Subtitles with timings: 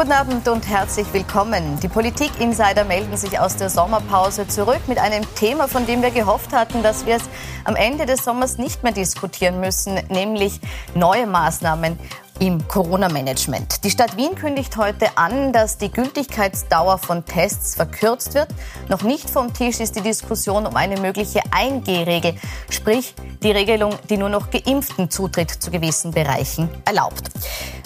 [0.00, 1.78] Guten Abend und herzlich willkommen.
[1.80, 6.54] Die Politik-Insider melden sich aus der Sommerpause zurück mit einem Thema, von dem wir gehofft
[6.54, 7.24] hatten, dass wir es
[7.64, 10.58] am Ende des Sommers nicht mehr diskutieren müssen, nämlich
[10.94, 11.98] neue Maßnahmen
[12.40, 13.84] im Corona-Management.
[13.84, 18.48] Die Stadt Wien kündigt heute an, dass die Gültigkeitsdauer von Tests verkürzt wird.
[18.88, 22.34] Noch nicht vom Tisch ist die Diskussion um eine mögliche 1G-Regel,
[22.70, 27.30] sprich die Regelung, die nur noch Geimpften Zutritt zu gewissen Bereichen erlaubt.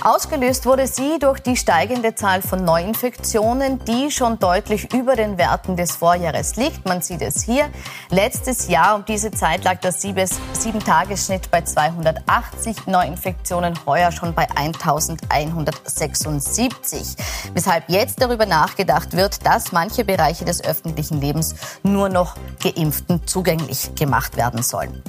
[0.02, 5.76] Ausgelöst wurde sie durch die steigende Zahl von Neuinfektionen, die schon deutlich über den Werten
[5.76, 6.84] des Vorjahres liegt.
[6.86, 7.70] Man sieht es hier.
[8.10, 17.16] Letztes Jahr um diese Zeit lag das Sieben-Tagesschnitt bei 280 Neuinfektionen, heuer schon bei 1176.
[17.52, 23.94] Weshalb jetzt darüber nachgedacht wird, dass manche Bereiche des öffentlichen Lebens nur noch Geimpften zugänglich
[23.94, 25.02] gemacht werden sollen.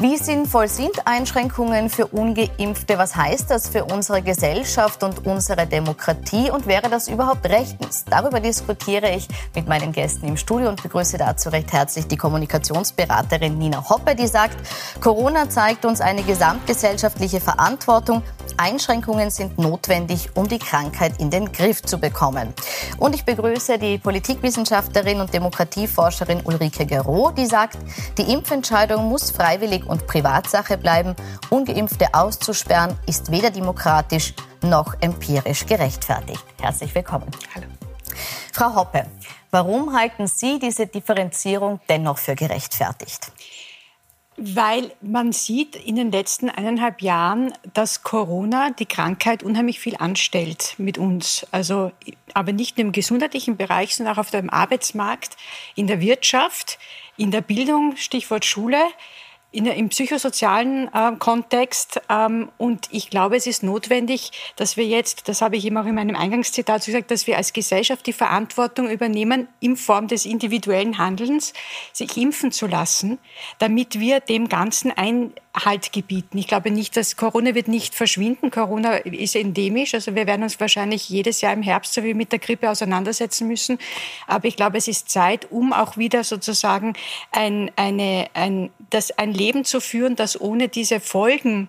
[0.00, 2.98] Wie sinnvoll sind Einschränkungen für Ungeimpfte?
[2.98, 6.50] Was heißt das für unsere Gesellschaft und unsere Demokratie?
[6.50, 8.04] Und wäre das überhaupt rechtens?
[8.04, 13.58] Darüber diskutiere ich mit meinen Gästen im Studio und begrüße dazu recht herzlich die Kommunikationsberaterin
[13.58, 14.56] Nina Hoppe, die sagt,
[15.00, 18.22] Corona zeigt uns eine gesamtgesellschaftliche Verantwortung.
[18.74, 22.52] Einschränkungen sind notwendig, um die Krankheit in den Griff zu bekommen.
[22.98, 27.78] Und ich begrüße die Politikwissenschaftlerin und Demokratieforscherin Ulrike Gero, die sagt,
[28.18, 31.14] die Impfentscheidung muss freiwillig und Privatsache bleiben.
[31.50, 36.44] Ungeimpfte auszusperren ist weder demokratisch noch empirisch gerechtfertigt.
[36.60, 37.30] Herzlich willkommen.
[37.54, 37.66] Hallo.
[38.52, 39.06] Frau Hoppe,
[39.52, 43.30] warum halten Sie diese Differenzierung dennoch für gerechtfertigt?
[44.36, 50.74] Weil man sieht in den letzten eineinhalb Jahren, dass Corona, die Krankheit, unheimlich viel anstellt
[50.76, 51.46] mit uns.
[51.52, 51.92] Also,
[52.32, 55.36] aber nicht nur im gesundheitlichen Bereich, sondern auch auf dem Arbeitsmarkt,
[55.76, 56.78] in der Wirtschaft,
[57.16, 58.82] in der Bildung, Stichwort Schule
[59.54, 62.00] in, im psychosozialen äh, Kontext.
[62.08, 65.86] Ähm, und ich glaube, es ist notwendig, dass wir jetzt, das habe ich eben auch
[65.86, 70.98] in meinem Eingangszitat gesagt, dass wir als Gesellschaft die Verantwortung übernehmen, in Form des individuellen
[70.98, 71.52] Handelns,
[71.92, 73.18] sich impfen zu lassen,
[73.58, 76.36] damit wir dem Ganzen ein, Halt gebieten.
[76.36, 78.50] Ich glaube nicht, dass Corona wird nicht verschwinden.
[78.50, 79.94] Corona ist endemisch.
[79.94, 83.46] Also wir werden uns wahrscheinlich jedes Jahr im Herbst so wie mit der Grippe auseinandersetzen
[83.46, 83.78] müssen.
[84.26, 86.94] Aber ich glaube, es ist Zeit, um auch wieder sozusagen
[87.30, 91.68] ein, eine, ein, das, ein Leben zu führen, das ohne diese Folgen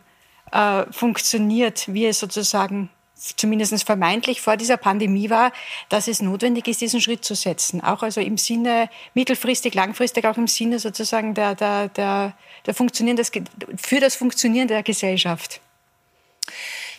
[0.52, 5.52] äh, funktioniert, wie es sozusagen zumindest vermeintlich vor dieser Pandemie war,
[5.90, 7.82] dass es notwendig ist, diesen Schritt zu setzen.
[7.82, 12.34] Auch also im Sinne, mittelfristig, langfristig, auch im Sinne sozusagen der, der, der,
[12.66, 13.32] der Funktionieren des,
[13.78, 15.62] für das Funktionieren der Gesellschaft.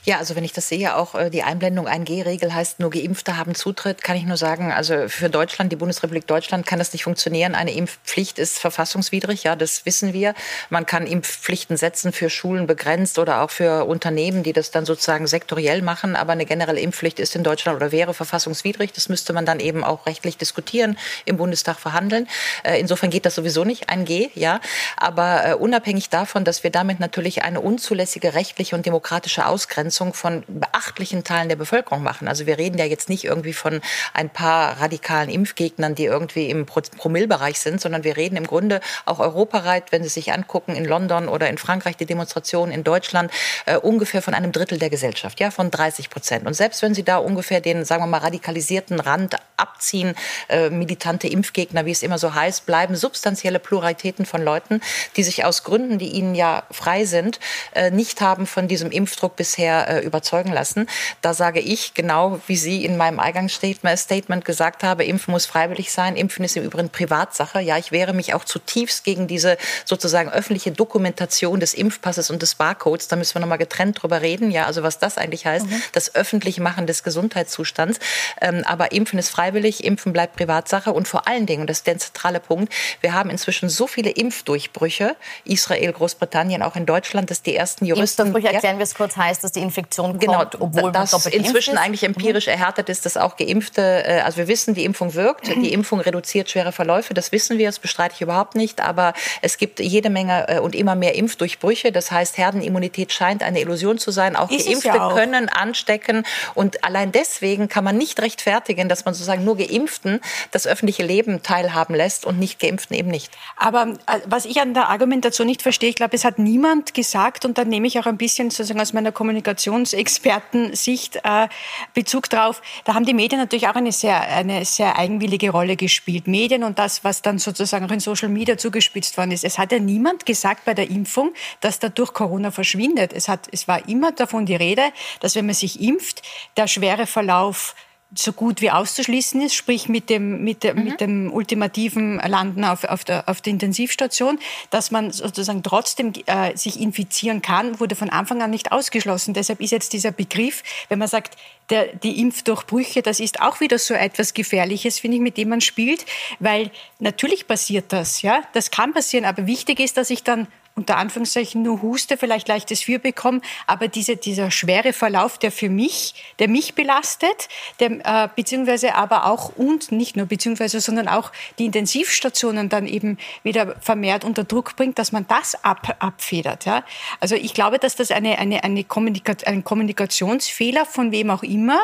[0.08, 3.56] Ja, also wenn ich das sehe, auch äh, die Einblendung 1G-Regel heißt, nur Geimpfte haben
[3.56, 7.56] Zutritt, kann ich nur sagen, also für Deutschland, die Bundesrepublik Deutschland kann das nicht funktionieren.
[7.56, 10.34] Eine Impfpflicht ist verfassungswidrig, ja, das wissen wir.
[10.70, 15.26] Man kann Impfpflichten setzen für Schulen begrenzt oder auch für Unternehmen, die das dann sozusagen
[15.26, 16.14] sektoriell machen.
[16.14, 18.92] Aber eine generelle Impfpflicht ist in Deutschland oder wäre verfassungswidrig.
[18.92, 22.28] Das müsste man dann eben auch rechtlich diskutieren, im Bundestag verhandeln.
[22.62, 24.60] Äh, insofern geht das sowieso nicht, 1G, ja.
[24.96, 30.14] Aber äh, unabhängig davon, dass wir damit natürlich eine unzulässige rechtliche und demokratische Ausgrenzung Ausgrenzung
[30.14, 32.28] von beachtlichen Teilen der Bevölkerung machen.
[32.28, 33.80] Also wir reden ja jetzt nicht irgendwie von
[34.12, 39.20] ein paar radikalen Impfgegnern, die irgendwie im Promillbereich sind, sondern wir reden im Grunde auch
[39.20, 43.30] europaweit, wenn Sie sich angucken, in London oder in Frankreich die Demonstrationen, in Deutschland,
[43.64, 46.46] äh, ungefähr von einem Drittel der Gesellschaft, ja, von 30 Prozent.
[46.46, 50.14] Und selbst wenn Sie da ungefähr den, sagen wir mal, radikalisierten Rand abziehen,
[50.48, 54.80] äh, militante Impfgegner, wie es immer so heißt, bleiben substanzielle Pluralitäten von Leuten,
[55.16, 57.40] die sich aus Gründen, die ihnen ja frei sind,
[57.74, 60.88] äh, nicht haben von diesem Impfdruck bisher äh, überzeugen lassen.
[61.22, 66.16] Da sage ich, genau wie Sie in meinem Eingangsstatement gesagt haben, Impfen muss freiwillig sein.
[66.16, 67.60] Impfen ist im Übrigen Privatsache.
[67.60, 72.54] Ja, ich wehre mich auch zutiefst gegen diese sozusagen öffentliche Dokumentation des Impfpasses und des
[72.54, 73.08] Barcodes.
[73.08, 74.50] Da müssen wir nochmal getrennt drüber reden.
[74.50, 75.82] Ja, also was das eigentlich heißt, mhm.
[75.92, 77.98] das öffentliche Machen des Gesundheitszustands.
[78.40, 81.86] Ähm, aber Impfen ist freiwillig, Impfen bleibt Privatsache und vor allen Dingen, und das ist
[81.86, 87.42] der zentrale Punkt, wir haben inzwischen so viele Impfdurchbrüche, Israel, Großbritannien, auch in Deutschland, dass
[87.42, 88.22] die ersten Juristen...
[88.22, 91.74] Impfdurchbrüche, erklären wir es kurz, heißt, dass die Infektion genau, kommt, obwohl das man inzwischen
[91.74, 91.80] ist.
[91.80, 92.52] eigentlich empirisch mhm.
[92.52, 96.50] erhärtet ist, dass auch Geimpfte, äh, also wir wissen, die Impfung wirkt, die Impfung reduziert
[96.50, 99.12] schwere Verläufe, das wissen wir, das bestreite ich überhaupt nicht, aber
[99.42, 103.98] es gibt jede Menge äh, und immer mehr Impfdurchbrüche, das heißt, Herdenimmunität scheint eine Illusion
[103.98, 105.14] zu sein, auch ist Geimpfte ja auch.
[105.14, 106.24] können anstecken
[106.54, 110.20] und allein deswegen kann man nicht rechtfertigen, dass man sozusagen nur Geimpften
[110.50, 113.30] das öffentliche Leben teilhaben lässt und nicht Geimpften eben nicht.
[113.56, 117.44] Aber äh, was ich an der Argumentation nicht verstehe, ich glaube, es hat niemand gesagt
[117.44, 121.48] und da nehme ich auch ein bisschen sozusagen aus meiner Kommunikation Kommunikationsexperten-Sicht äh,
[121.94, 122.62] Bezug drauf.
[122.84, 126.26] Da haben die Medien natürlich auch eine sehr, eine sehr eigenwillige Rolle gespielt.
[126.26, 129.44] Medien und das, was dann sozusagen auch in Social Media zugespitzt worden ist.
[129.44, 133.12] Es hat ja niemand gesagt bei der Impfung, dass dadurch Corona verschwindet.
[133.12, 134.82] Es, hat, es war immer davon die Rede,
[135.20, 136.22] dass wenn man sich impft,
[136.56, 137.74] der schwere Verlauf
[138.14, 140.84] so gut wie auszuschließen ist, sprich mit dem, mit, der, mhm.
[140.84, 144.38] mit dem ultimativen Landen auf, auf, der, auf der Intensivstation,
[144.70, 149.34] dass man sozusagen trotzdem äh, sich infizieren kann, wurde von Anfang an nicht ausgeschlossen.
[149.34, 151.36] Deshalb ist jetzt dieser Begriff, wenn man sagt,
[151.70, 155.60] der, die Impfdurchbrüche, das ist auch wieder so etwas Gefährliches, finde ich, mit dem man
[155.60, 156.06] spielt,
[156.38, 156.70] weil
[157.00, 160.46] natürlich passiert das, ja, das kann passieren, aber wichtig ist, dass ich dann
[160.76, 165.70] unter Anführungszeichen nur Huste, vielleicht leichtes Fieber bekommen, aber diese, dieser schwere Verlauf, der für
[165.70, 167.48] mich, der mich belastet,
[167.80, 173.16] der, äh, beziehungsweise aber auch und nicht nur beziehungsweise, sondern auch die Intensivstationen dann eben
[173.42, 176.66] wieder vermehrt unter Druck bringt, dass man das ab, abfedert.
[176.66, 176.84] Ja?
[177.20, 181.80] Also ich glaube, dass das eine, eine, eine Kommunika ein Kommunikationsfehler von wem auch immer,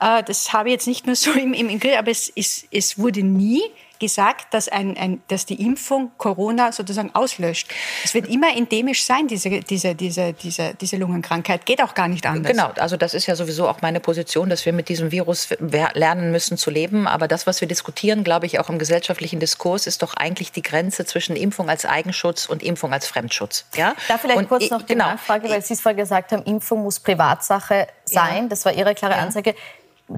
[0.00, 2.64] äh, das habe ich jetzt nicht nur so im, im, im Griff, aber es, es,
[2.70, 3.62] es wurde nie
[3.98, 7.68] gesagt, dass, ein, ein, dass die Impfung Corona sozusagen auslöscht.
[8.04, 11.66] Es wird immer endemisch sein, diese, diese, diese, diese, diese Lungenkrankheit.
[11.66, 12.50] Geht auch gar nicht anders.
[12.50, 16.32] Genau, also das ist ja sowieso auch meine Position, dass wir mit diesem Virus lernen
[16.32, 17.06] müssen zu leben.
[17.06, 20.62] Aber das, was wir diskutieren, glaube ich, auch im gesellschaftlichen Diskurs, ist doch eigentlich die
[20.62, 23.66] Grenze zwischen Impfung als Eigenschutz und Impfung als Fremdschutz.
[23.74, 23.94] Ja?
[24.08, 25.06] Da vielleicht und kurz noch die genau.
[25.06, 28.44] Nachfrage, weil Sie es vorher gesagt haben, Impfung muss Privatsache sein.
[28.44, 28.48] Ja.
[28.48, 29.54] Das war Ihre klare Ansage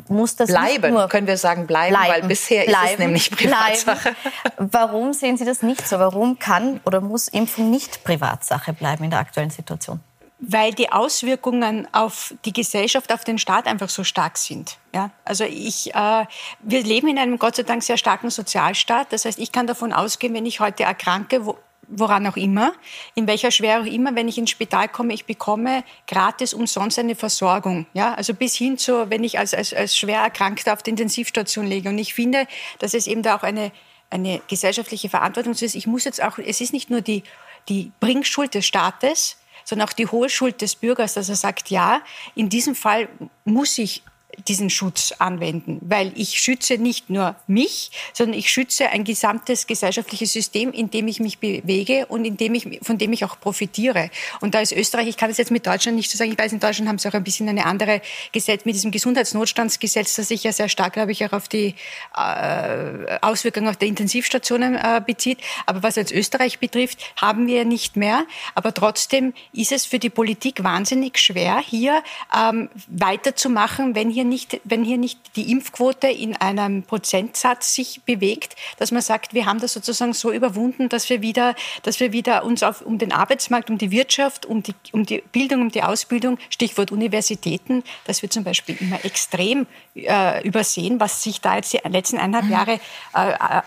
[0.08, 3.30] muss das bleiben, nur können wir sagen bleiben, bleiben weil bisher bleiben, ist es nämlich
[3.30, 4.14] Privatsache.
[4.56, 4.70] Bleiben.
[4.72, 5.98] Warum sehen Sie das nicht so?
[5.98, 10.00] Warum kann oder muss Impfung nicht Privatsache bleiben in der aktuellen Situation?
[10.40, 14.76] Weil die Auswirkungen auf die Gesellschaft, auf den Staat einfach so stark sind.
[14.94, 16.26] Ja, also ich, äh,
[16.60, 19.12] wir leben in einem Gott sei Dank sehr starken Sozialstaat.
[19.12, 21.56] Das heißt, ich kann davon ausgehen, wenn ich heute erkranke, wo,
[21.88, 22.72] woran auch immer,
[23.14, 27.14] in welcher Schwere auch immer, wenn ich ins Spital komme, ich bekomme gratis umsonst eine
[27.14, 27.86] Versorgung.
[27.94, 31.66] Ja, also bis hin zu, wenn ich als, als, als schwer Erkrankter auf der Intensivstation
[31.66, 31.88] lege.
[31.88, 32.46] Und ich finde,
[32.78, 33.72] dass es eben da auch eine,
[34.10, 35.74] eine gesellschaftliche Verantwortung ist.
[35.74, 37.22] Ich muss jetzt auch, es ist nicht nur die,
[37.68, 42.00] die Bringschuld des Staates, sondern auch die Hohlschuld des Bürgers, dass er sagt, ja,
[42.34, 43.08] in diesem Fall
[43.44, 44.02] muss ich
[44.46, 50.32] diesen Schutz anwenden, weil ich schütze nicht nur mich, sondern ich schütze ein gesamtes gesellschaftliches
[50.32, 54.10] System, in dem ich mich bewege und in dem ich, von dem ich auch profitiere.
[54.40, 56.52] Und da ist Österreich, ich kann das jetzt mit Deutschland nicht so sagen, ich weiß,
[56.52, 58.00] in Deutschland haben sie auch ein bisschen eine andere
[58.32, 61.74] Gesetz mit diesem Gesundheitsnotstandsgesetz, das sich ja sehr stark, glaube ich, auch auf die
[62.16, 65.38] äh, Auswirkungen auf der Intensivstationen äh, bezieht.
[65.66, 68.24] Aber was jetzt Österreich betrifft, haben wir nicht mehr.
[68.54, 72.02] Aber trotzdem ist es für die Politik wahnsinnig schwer, hier
[72.36, 78.56] ähm, weiterzumachen, wenn hier nicht, wenn hier nicht die Impfquote in einem Prozentsatz sich bewegt,
[78.78, 82.44] dass man sagt, wir haben das sozusagen so überwunden, dass wir wieder, dass wir wieder
[82.44, 85.82] uns auf, um den Arbeitsmarkt, um die Wirtschaft, um die, um die Bildung, um die
[85.82, 89.66] Ausbildung, Stichwort Universitäten, dass wir zum Beispiel immer extrem
[90.06, 92.52] äh, übersehen, was sich da jetzt die letzten eineinhalb mhm.
[92.52, 93.18] Jahre äh,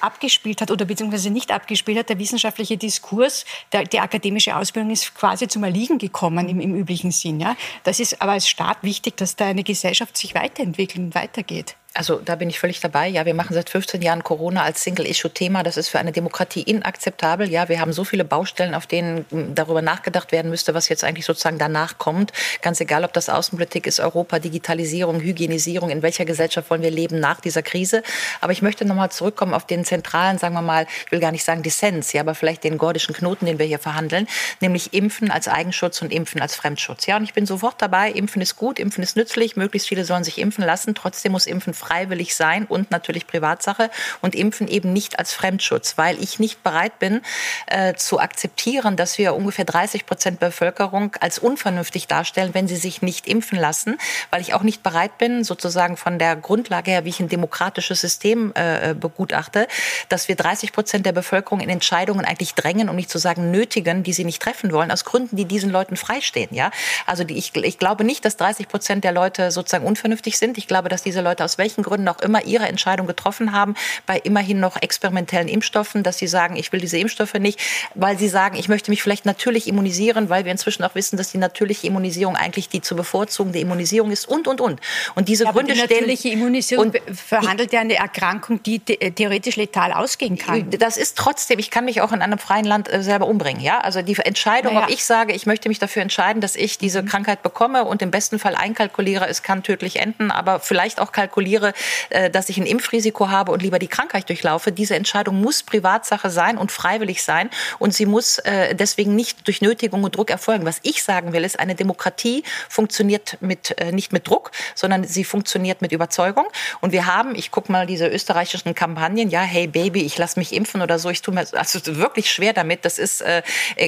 [0.02, 2.10] abgespielt hat oder beziehungsweise nicht abgespielt hat.
[2.10, 7.12] Der wissenschaftliche Diskurs, der, die akademische Ausbildung ist quasi zum Erliegen gekommen im, im üblichen
[7.12, 7.40] Sinn.
[7.40, 7.56] Ja?
[7.84, 11.76] Das ist aber als Staat wichtig, dass da eine Gesellschaft sich weiterentwickelt und weitergeht.
[11.94, 13.10] Also da bin ich völlig dabei.
[13.10, 15.62] Ja, wir machen seit 15 Jahren Corona als Single-Issue-Thema.
[15.62, 17.50] Das ist für eine Demokratie inakzeptabel.
[17.50, 21.26] Ja, wir haben so viele Baustellen, auf denen darüber nachgedacht werden müsste, was jetzt eigentlich
[21.26, 22.32] sozusagen danach kommt.
[22.62, 25.90] Ganz egal, ob das Außenpolitik ist, Europa, Digitalisierung, Hygienisierung.
[25.90, 28.04] In welcher Gesellschaft wollen wir leben nach dieser Krise?
[28.40, 31.44] Aber ich möchte nochmal zurückkommen auf den zentralen, sagen wir mal, ich will gar nicht
[31.44, 34.30] sagen Dissens, ja, aber vielleicht den gordischen Knoten, den wir hier verhandeln,
[34.62, 37.06] nämlich Impfen als Eigenschutz und Impfen als Fremdschutz.
[37.06, 38.12] Ja, und ich bin sofort dabei.
[38.12, 39.58] Impfen ist gut, Impfen ist nützlich.
[39.58, 40.96] Möglichst viele sollen sich impfen lassen.
[40.96, 43.90] Trotzdem muss Impfen freiwillig sein und natürlich Privatsache
[44.22, 47.22] und Impfen eben nicht als Fremdschutz, weil ich nicht bereit bin
[47.68, 53.02] äh, zu akzeptieren, dass wir ungefähr 30 Prozent Bevölkerung als unvernünftig darstellen, wenn sie sich
[53.02, 53.98] nicht impfen lassen,
[54.30, 58.02] weil ich auch nicht bereit bin, sozusagen von der Grundlage her, wie ich ein demokratisches
[58.02, 59.68] System äh, begutachte,
[60.10, 64.04] dass wir 30 Prozent der Bevölkerung in Entscheidungen eigentlich drängen, um nicht zu sagen nötigen,
[64.04, 66.54] die sie nicht treffen wollen, aus Gründen, die diesen Leuten freistehen.
[66.54, 66.72] Ja?
[67.06, 70.58] Also die, ich, ich glaube nicht, dass 30 Prozent der Leute sozusagen unvernünftig sind.
[70.58, 73.76] Ich glaube, dass diese Leute aus welchen Gründen auch immer ihre Entscheidung getroffen haben,
[74.06, 77.60] bei immerhin noch experimentellen Impfstoffen, dass sie sagen, ich will diese Impfstoffe nicht,
[77.96, 81.32] weil sie sagen, ich möchte mich vielleicht natürlich immunisieren, weil wir inzwischen auch wissen, dass
[81.32, 84.80] die natürliche Immunisierung eigentlich die zu bevorzugende Immunisierung ist und, und, und.
[85.16, 90.38] Und diese ja, Gründe die natürliche Immunisierung verhandelt ja eine Erkrankung, die theoretisch letal ausgehen
[90.38, 90.70] kann.
[90.72, 93.62] Das ist trotzdem, ich kann mich auch in einem freien Land äh, selber umbringen.
[93.62, 93.80] Ja?
[93.80, 94.88] Also die Entscheidung, naja.
[94.88, 97.08] ob ich sage, ich möchte mich dafür entscheiden, dass ich diese mhm.
[97.08, 101.61] Krankheit bekomme und im besten Fall einkalkuliere, es kann tödlich enden, aber vielleicht auch kalkuliere,
[101.62, 101.74] akzeptiere,
[102.10, 104.72] äh, dass ich ein Impfrisiko habe und lieber die Krankheit durchlaufe.
[104.72, 107.50] Diese Entscheidung muss Privatsache sein und freiwillig sein
[107.80, 110.66] und sie muss äh, deswegen nicht durch Nötigung und Druck erfolgen.
[110.66, 115.24] Was ich sagen will, ist, eine Demokratie funktioniert mit, äh, nicht mit Druck, sondern sie
[115.24, 116.46] funktioniert mit Überzeugung.
[116.82, 120.54] Und wir haben, ich gucke mal diese österreichischen Kampagnen, ja, hey Baby, ich lasse mich
[120.54, 121.10] impfen oder so.
[121.10, 122.86] Ich tue mir also wirklich schwer damit.
[122.86, 123.42] Das ist äh,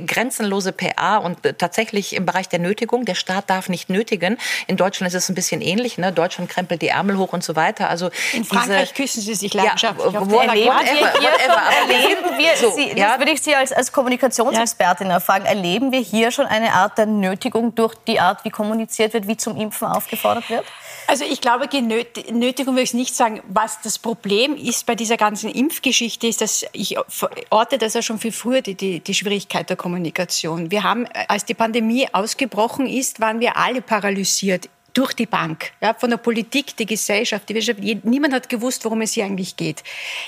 [0.06, 3.06] grenzenlose PA und tatsächlich im Bereich der Nötigung.
[3.06, 4.38] Der Staat darf nicht nötigen.
[4.68, 5.98] In Deutschland ist es ein bisschen ähnlich.
[5.98, 6.12] Ne?
[6.12, 7.62] Deutschland krempelt die Ärmel hoch und so weiter.
[7.63, 10.13] Also in Frankreich küssen sie sich leidenschaftlich.
[10.13, 13.10] Ja, wo, erleben whatever, wir, whatever, erleben wir so, Sie, ja?
[13.10, 15.20] das würde ich Sie als, als Kommunikationsexpertin ja.
[15.20, 15.46] fragen.
[15.46, 19.38] Erleben wir hier schon eine Art der Nötigung durch die Art, wie kommuniziert wird, wie
[19.38, 20.65] zum Impfen aufgefordert wird?
[21.08, 23.41] Also ich glaube, Genötigung würde ich nicht sagen.
[23.48, 26.98] Was das Problem ist bei dieser ganzen Impfgeschichte, ist, dass ich
[27.50, 30.72] orte das ja schon viel früher, die, die, die Schwierigkeit der Kommunikation.
[30.72, 35.95] Wir haben, als die Pandemie ausgebrochen ist, waren wir alle paralysiert durch die Bank, ja,
[35.95, 37.79] von der Politik, die Gesellschaft, die Wirtschaft.
[38.03, 39.83] Niemand hat gewusst, worum es hier eigentlich geht.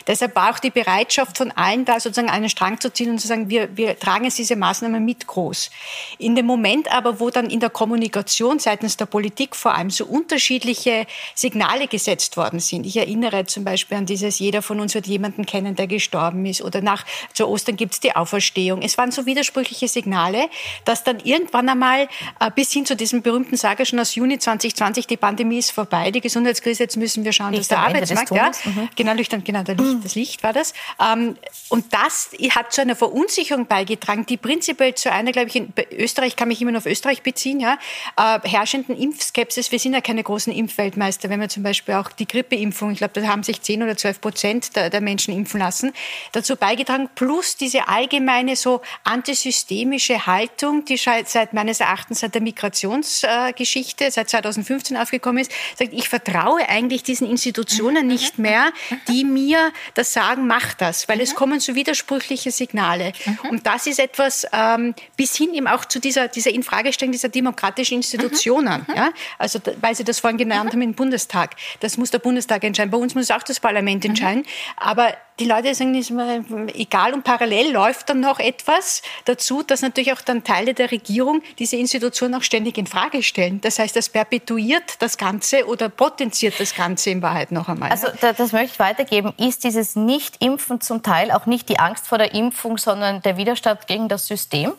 [0.08, 3.28] Deshalb war auch die Bereitschaft von allen da, sozusagen einen Strang zu ziehen und zu
[3.28, 5.70] sagen, wir, wir tragen jetzt diese Maßnahmen mit groß.
[6.18, 10.06] In dem Moment aber, wo dann in der Kommunikation seitens der Politik vor allem so
[10.06, 11.06] unterschiedliche
[11.36, 12.88] Signale gesetzt worden sind.
[12.88, 16.64] Ich erinnere zum Beispiel an dieses, jeder von uns wird jemanden kennen, der gestorben ist.
[16.64, 18.82] Oder nach, zu Ostern gibt es die Auferstehung.
[18.82, 20.50] Es waren so widersprüchliche Signale,
[20.86, 22.08] dass dann irgendwann einmal
[22.40, 25.72] äh, bis hin zu diesem berühmten Sage schon aus Juni 20 2020, die Pandemie ist
[25.72, 28.90] vorbei, die Gesundheitskrise, jetzt müssen wir schauen, Licht dass der Arbeitsmarkt, ja, mhm.
[28.96, 30.04] genau, Licht, genau der Licht, mhm.
[30.04, 30.74] das Licht war das.
[31.00, 31.38] Ähm,
[31.70, 36.36] und das hat zu einer Verunsicherung beigetragen, die prinzipiell zu einer, glaube ich, in Österreich
[36.36, 37.78] kann mich immer nur auf Österreich beziehen, ja,
[38.18, 39.72] äh, herrschenden Impfskepsis.
[39.72, 43.20] Wir sind ja keine großen Impfweltmeister, wenn wir zum Beispiel auch die Grippeimpfung, ich glaube,
[43.20, 45.94] da haben sich 10 oder 12 Prozent der, der Menschen impfen lassen,
[46.32, 54.12] dazu beigetragen, plus diese allgemeine so antisystemische Haltung, die seit meines Erachtens seit der Migrationsgeschichte,
[54.12, 58.12] seit 2000 2015 aufgekommen ist, sagt, ich vertraue eigentlich diesen Institutionen mhm.
[58.12, 58.72] nicht mehr,
[59.08, 61.38] die mir das sagen, mach das, weil es mhm.
[61.38, 63.14] kommen so widersprüchliche Signale.
[63.26, 63.50] Mhm.
[63.50, 67.96] Und das ist etwas ähm, bis hin eben auch zu dieser, dieser Infragestellung dieser demokratischen
[67.96, 68.86] Institutionen.
[68.96, 69.12] Ja?
[69.38, 71.56] Also, weil Sie das vorhin genannt haben im Bundestag.
[71.80, 72.92] Das muss der Bundestag entscheiden.
[72.92, 74.46] Bei uns muss auch das Parlament entscheiden.
[74.78, 79.82] Aber die Leute sagen, ist mir egal und parallel läuft dann noch etwas dazu, dass
[79.82, 83.60] natürlich auch dann Teile der Regierung diese Institution auch ständig in Frage stellen.
[83.62, 87.90] Das heißt, das perpetuiert das Ganze oder potenziert das Ganze in Wahrheit noch einmal.
[87.92, 89.34] Also das möchte ich weitergeben.
[89.38, 93.88] Ist dieses Nicht-Impfen zum Teil auch nicht die Angst vor der Impfung, sondern der Widerstand
[93.88, 94.74] gegen das System?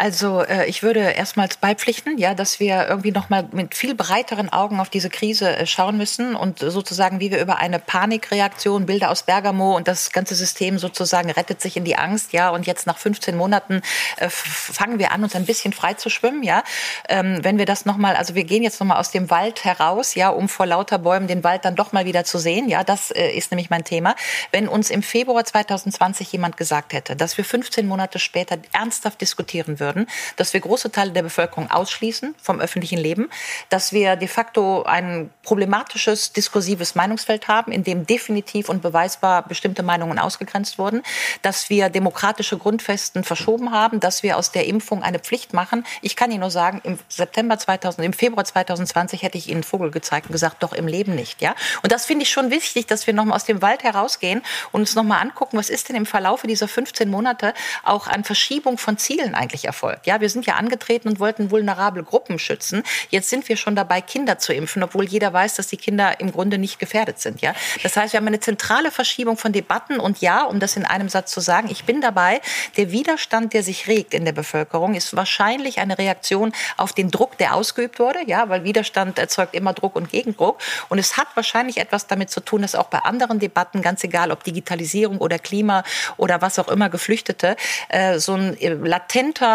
[0.00, 4.50] Also äh, ich würde erstmals beipflichten, ja, dass wir irgendwie noch mal mit viel breiteren
[4.50, 9.10] Augen auf diese Krise äh, schauen müssen und sozusagen, wie wir über eine Panikreaktion, Bilder
[9.10, 12.86] aus Bergamo und das ganze System sozusagen rettet sich in die Angst, ja, und jetzt
[12.86, 13.82] nach 15 Monaten
[14.16, 16.64] äh, fangen wir an, uns ein bisschen frei zu schwimmen, ja.
[17.10, 19.66] Ähm, wenn wir das noch mal, also wir gehen jetzt noch mal aus dem Wald
[19.66, 22.84] heraus, ja, um vor lauter Bäumen den Wald dann doch mal wieder zu sehen, ja,
[22.84, 24.14] das äh, ist nämlich mein Thema.
[24.50, 29.78] Wenn uns im Februar 2020 jemand gesagt hätte, dass wir 15 Monate später ernsthaft diskutieren
[29.78, 30.06] würden, würden,
[30.36, 33.28] dass wir große Teile der Bevölkerung ausschließen vom öffentlichen Leben,
[33.68, 39.82] dass wir de facto ein problematisches diskursives Meinungsfeld haben, in dem definitiv und beweisbar bestimmte
[39.82, 41.02] Meinungen ausgegrenzt wurden,
[41.42, 45.84] dass wir demokratische Grundfesten verschoben haben, dass wir aus der Impfung eine Pflicht machen.
[46.02, 49.64] Ich kann Ihnen nur sagen, im September 2000, im Februar 2020 hätte ich Ihnen einen
[49.64, 51.54] Vogel gezeigt und gesagt, doch im Leben nicht, ja.
[51.82, 54.42] Und das finde ich schon wichtig, dass wir nochmal aus dem Wald herausgehen
[54.72, 58.78] und uns nochmal angucken, was ist denn im Verlaufe dieser 15 Monate auch an Verschiebung
[58.78, 60.06] von Zielen eigentlich erfolgt erfolgt.
[60.06, 62.82] Ja, wir sind ja angetreten und wollten vulnerable Gruppen schützen.
[63.08, 66.32] Jetzt sind wir schon dabei, Kinder zu impfen, obwohl jeder weiß, dass die Kinder im
[66.32, 67.40] Grunde nicht gefährdet sind.
[67.40, 70.84] Ja, das heißt, wir haben eine zentrale Verschiebung von Debatten und ja, um das in
[70.84, 72.40] einem Satz zu sagen, ich bin dabei.
[72.76, 77.38] Der Widerstand, der sich regt in der Bevölkerung, ist wahrscheinlich eine Reaktion auf den Druck,
[77.38, 78.18] der ausgeübt wurde.
[78.26, 80.58] Ja, weil Widerstand erzeugt immer Druck und Gegendruck.
[80.88, 84.30] Und es hat wahrscheinlich etwas damit zu tun, dass auch bei anderen Debatten, ganz egal
[84.30, 85.84] ob Digitalisierung oder Klima
[86.16, 87.56] oder was auch immer, Geflüchtete,
[87.88, 88.74] äh, so ein äh,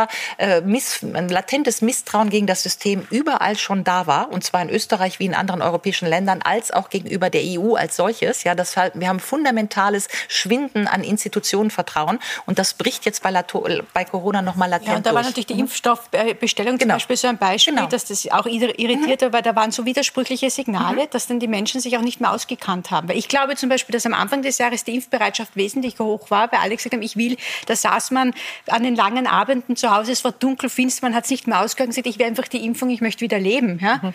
[0.05, 0.07] latenter
[0.37, 4.69] äh, Miss, ein latentes Misstrauen gegen das System überall schon da war, und zwar in
[4.69, 8.43] Österreich wie in anderen europäischen Ländern, als auch gegenüber der EU als solches.
[8.43, 14.05] Ja, das wir haben fundamentales Schwinden an Institutionenvertrauen und das bricht jetzt bei, Lato, bei
[14.05, 15.61] Corona nochmal latent ja, und da war natürlich die mhm.
[15.61, 16.93] Impfstoffbestellung genau.
[16.93, 17.87] zum Beispiel so ein Beispiel, genau.
[17.87, 19.33] dass das auch irritiert mhm.
[19.33, 21.09] weil da waren so widersprüchliche Signale, mhm.
[21.11, 23.09] dass dann die Menschen sich auch nicht mehr ausgekannt haben.
[23.09, 26.51] Weil ich glaube zum Beispiel, dass am Anfang des Jahres die Impfbereitschaft wesentlich hoch war,
[26.51, 28.33] weil alle gesagt haben, ich will, da saß man
[28.67, 31.61] an den langen Abenden zu Hause es war dunkel, finster, man hat es nicht mehr
[31.61, 33.79] ausgegangen, gesagt, ich will einfach die Impfung, ich möchte wieder leben.
[33.81, 33.99] Ja?
[34.01, 34.13] Mhm.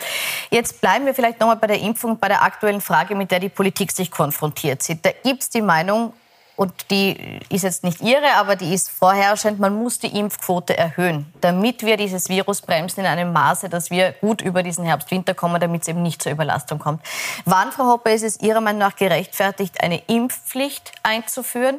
[0.51, 3.49] Jetzt bleiben wir vielleicht nochmal bei der Impfung, bei der aktuellen Frage, mit der die
[3.49, 5.05] Politik sich konfrontiert sieht.
[5.05, 6.13] Da gibt es die Meinung,
[6.61, 11.25] und die ist jetzt nicht ihre, aber die ist vorherrschend, man muss die Impfquote erhöhen,
[11.41, 15.59] damit wir dieses Virus bremsen in einem Maße, dass wir gut über diesen Herbst-Winter kommen,
[15.59, 17.01] damit es eben nicht zur Überlastung kommt.
[17.47, 21.79] Wann, Frau Hoppe, ist es Ihrer Meinung nach gerechtfertigt, eine Impfpflicht einzuführen?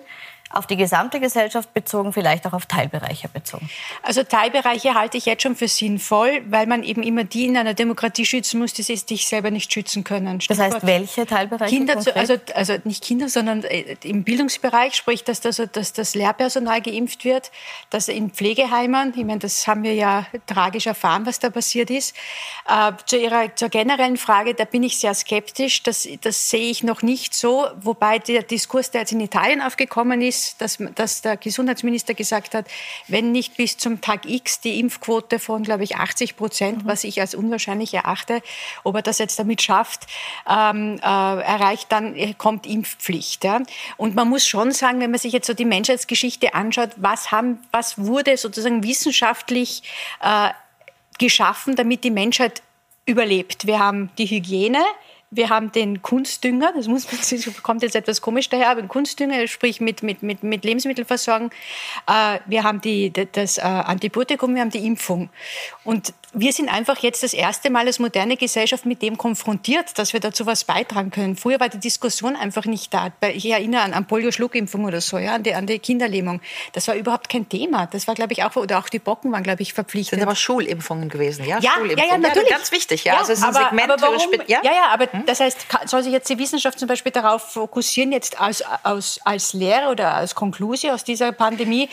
[0.53, 3.69] Auf die gesamte Gesellschaft bezogen, vielleicht auch auf Teilbereiche bezogen?
[4.03, 7.73] Also Teilbereiche halte ich jetzt schon für sinnvoll, weil man eben immer die in einer
[7.73, 10.41] Demokratie schützen muss, die sich selber nicht schützen können.
[10.41, 11.75] Stichwort das heißt, welche Teilbereiche?
[11.75, 16.15] Kinder, zu, also, also nicht Kinder, sondern äh, im Bildungsbereich, sprich, dass das, dass das
[16.15, 17.51] Lehrpersonal geimpft wird,
[17.89, 22.15] dass in Pflegeheimen, ich meine, das haben wir ja tragisch erfahren, was da passiert ist.
[22.67, 25.83] Äh, zu Ihrer zur generellen Frage, da bin ich sehr skeptisch.
[25.83, 30.21] Das, das sehe ich noch nicht so, wobei der Diskurs, der jetzt in Italien aufgekommen
[30.21, 32.65] ist, ist, dass, dass der Gesundheitsminister gesagt hat,
[33.07, 36.87] wenn nicht bis zum Tag X die Impfquote von, glaube ich, 80 Prozent, mhm.
[36.87, 38.41] was ich als unwahrscheinlich erachte,
[38.83, 40.07] ob er das jetzt damit schafft,
[40.49, 43.43] ähm, äh, erreicht, dann kommt Impfpflicht.
[43.43, 43.61] Ja?
[43.97, 47.59] Und man muss schon sagen, wenn man sich jetzt so die Menschheitsgeschichte anschaut, was, haben,
[47.71, 49.83] was wurde sozusagen wissenschaftlich
[50.21, 50.49] äh,
[51.19, 52.61] geschaffen, damit die Menschheit
[53.05, 53.67] überlebt.
[53.67, 54.83] Wir haben die Hygiene,
[55.31, 58.89] wir haben den Kunstdünger, das muss man, das kommt jetzt etwas komisch daher, aber den
[58.89, 61.51] Kunstdünger, sprich mit, mit, mit, mit Lebensmittelversorgung.
[62.05, 65.29] Äh, wir haben die, das äh, Antibiotikum, wir haben die Impfung.
[65.85, 70.13] Und wir sind einfach jetzt das erste Mal als moderne Gesellschaft mit dem konfrontiert, dass
[70.13, 71.35] wir dazu was beitragen können.
[71.35, 73.11] Früher war die Diskussion einfach nicht da.
[73.33, 76.39] Ich erinnere an, an Polio-Schluckimpfung oder so, ja, an die, an die Kinderlähmung.
[76.71, 77.87] Das war überhaupt kein Thema.
[77.87, 80.13] Das war, glaube ich, auch, oder auch die Bocken waren, glaube ich, verpflichtet.
[80.13, 81.59] Das sind aber Schulimpfungen gewesen, ja?
[81.59, 82.49] Ja, ja, ja, natürlich.
[82.49, 83.13] Ja, ganz wichtig, ja.
[83.13, 84.59] ja also es ist ein aber, Segment aber warum, ja?
[84.63, 85.25] ja, ja, aber hm?
[85.25, 89.51] das heißt, soll sich jetzt die Wissenschaft zum Beispiel darauf fokussieren, jetzt als, als, als
[89.51, 91.89] Lehre oder als Konklusion aus dieser Pandemie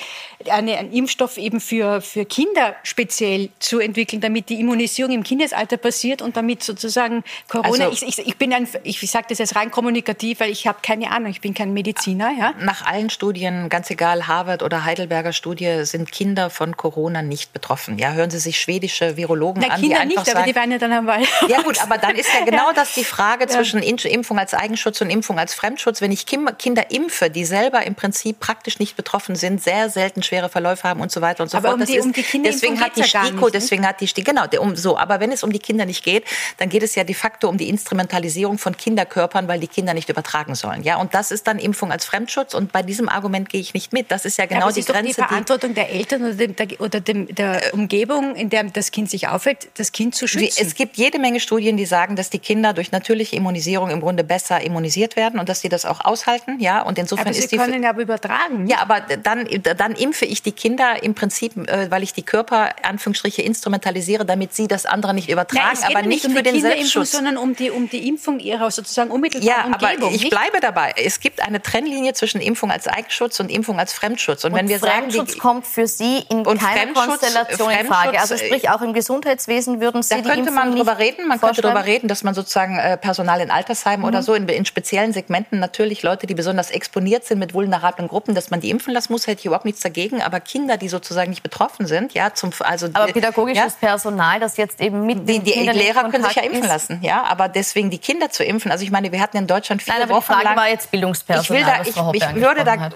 [0.49, 5.78] eine, einen Impfstoff eben für, für Kinder speziell zu entwickeln, damit die Immunisierung im Kindesalter
[5.78, 7.87] passiert und damit sozusagen Corona.
[7.87, 10.78] Also, ich, ich, ich, bin ein, ich sage das jetzt rein kommunikativ, weil ich habe
[10.82, 12.30] keine Ahnung, ich bin kein Mediziner.
[12.38, 12.52] Ja?
[12.61, 17.99] Nach allen Studien, ganz egal Harvard oder Heidelberger Studie, sind Kinder von Corona nicht betroffen.
[17.99, 20.54] Ja, hören Sie sich schwedische Virologen Na, an, Kinder die einfach nicht, sagen, aber die
[20.54, 21.08] werden ja dann am
[21.49, 22.73] Ja gut, aber dann ist ja genau ja.
[22.75, 26.02] das die Frage zwischen Impfung als Eigenschutz und Impfung als Fremdschutz.
[26.02, 30.50] Wenn ich Kinder impfe, die selber im Prinzip praktisch nicht betroffen sind, sehr selten schwere
[30.50, 31.80] Verläufe haben und so weiter und so aber fort.
[31.80, 34.76] Um die, um die Kinder deswegen hat die STIKO, deswegen hat die STIKO, genau, um
[34.76, 34.96] so.
[34.96, 36.25] Aber wenn es um die Kinder nicht geht,
[36.58, 40.08] dann geht es ja de facto um die Instrumentalisierung von Kinderkörpern, weil die Kinder nicht
[40.08, 40.82] übertragen sollen.
[40.82, 42.54] Ja, und das ist dann Impfung als Fremdschutz.
[42.54, 44.10] Und bei diesem Argument gehe ich nicht mit.
[44.10, 45.08] Das ist ja genau ja, die Grenze.
[45.08, 49.10] die Verantwortung der Eltern oder, dem, der, oder dem, der Umgebung, in der das Kind
[49.10, 50.62] sich aufhält, das Kind zu schützen.
[50.64, 54.24] Es gibt jede Menge Studien, die sagen, dass die Kinder durch natürliche Immunisierung im Grunde
[54.24, 56.61] besser immunisiert werden und dass sie das auch aushalten.
[56.61, 58.66] Ja, und insofern aber ist sie können ja aber übertragen.
[58.66, 62.70] Ja, aber dann, dann impfe ich die Kinder im Prinzip, äh, weil ich die Körper
[62.83, 67.12] Anführungsstriche instrumentalisiere, damit sie das andere nicht übertragen, Nein, aber nicht um für den Selbstschutz,
[67.12, 70.09] sondern um die um die Impfung ihrer sozusagen unmittelbaren ja, Umgebung.
[70.09, 70.31] aber ich nicht?
[70.31, 70.94] bleibe dabei.
[70.97, 74.44] Es gibt eine Trennlinie zwischen Impfung als Eigenschutz und Impfung als Fremdschutz.
[74.44, 78.21] Und, und wenn wir Fremdschutz sagen, kommt für Sie in keiner Konstellation in Frage.
[78.21, 81.29] Also sprich auch im Gesundheitswesen würden Sie da die könnte Impfung man drüber reden.
[81.29, 84.09] Man könnte darüber reden, dass man sozusagen äh, Personal in Altersheimen mhm.
[84.09, 88.35] oder so in, in speziellen Segmenten natürlich Leute, die besonders exponiert sind mit vulnerablen Gruppen,
[88.35, 90.23] dass man die impfen lassen muss, hätte ich überhaupt nichts dagegen.
[90.23, 93.97] Aber Kinder, die sozusagen nicht betroffen sind, ja, zum also aber pädagogisches ja, Personal,
[94.40, 97.90] das jetzt eben mit die, die Lehrer können sich ja impfen lassen, ja, aber deswegen
[97.90, 98.70] die Kinder zu impfen.
[98.70, 100.68] Also ich meine, wir hatten in Deutschland viele Nein, aber Wochen die Frage lang, war
[100.68, 101.61] jetzt Bildungspersonal.
[101.61, 102.90] Ich will da, ich, ich würde da.